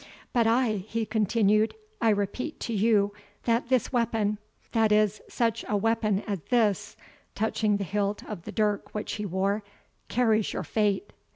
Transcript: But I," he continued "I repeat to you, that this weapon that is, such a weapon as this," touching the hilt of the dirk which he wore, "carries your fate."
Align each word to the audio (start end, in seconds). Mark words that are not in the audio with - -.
But 0.33 0.47
I," 0.47 0.77
he 0.87 1.05
continued 1.05 1.75
"I 2.01 2.09
repeat 2.09 2.59
to 2.61 2.73
you, 2.73 3.13
that 3.43 3.69
this 3.69 3.93
weapon 3.93 4.39
that 4.71 4.91
is, 4.91 5.21
such 5.29 5.63
a 5.69 5.77
weapon 5.77 6.23
as 6.25 6.41
this," 6.49 6.97
touching 7.35 7.77
the 7.77 7.83
hilt 7.83 8.23
of 8.27 8.41
the 8.45 8.51
dirk 8.51 8.95
which 8.95 9.11
he 9.11 9.27
wore, 9.27 9.61
"carries 10.07 10.53
your 10.53 10.63
fate." 10.63 11.13